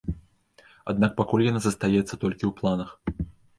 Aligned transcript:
Аднак 0.93 1.11
пакуль 1.19 1.45
яна 1.49 1.61
застаецца 1.67 2.21
толькі 2.25 2.45
ў 2.51 2.53
планах. 2.63 2.89